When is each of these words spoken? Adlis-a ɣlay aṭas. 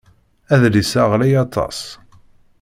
Adlis-a 0.53 1.03
ɣlay 1.11 1.33
aṭas. 1.43 1.79